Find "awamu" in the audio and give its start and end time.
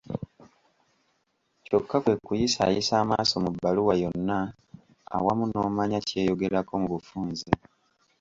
5.15-5.43